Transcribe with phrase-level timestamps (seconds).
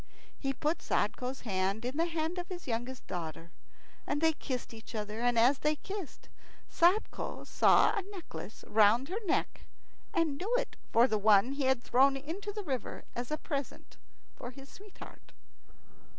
[0.35, 3.51] He put Sadko's hand in the hand of his youngest daughter,
[4.07, 5.21] and they kissed each other.
[5.21, 6.27] And as they kissed,
[6.67, 9.67] Sadko saw a necklace round her neck,
[10.11, 13.97] and knew it for one he had thrown into the river as a present
[14.35, 15.33] for his sweetheart.